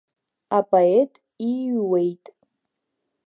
Апоет 0.57 1.13
ииҩуеит… 1.47 2.25